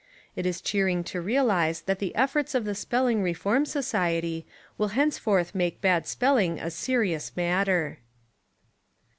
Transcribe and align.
It 0.35 0.47
is 0.47 0.61
cheering 0.61 1.03
to 1.13 1.21
realise 1.21 1.79
that 1.81 1.99
the 1.99 2.15
efforts 2.15 2.55
of 2.55 2.65
the 2.65 2.73
spelling 2.73 3.21
reform 3.21 3.67
society 3.67 4.47
will 4.75 4.87
henceforth 4.97 5.53
make 5.53 5.79
bad 5.79 6.07
spelling 6.07 6.57
a 6.57 6.71
serious 6.71 7.31
matter. 7.37 7.99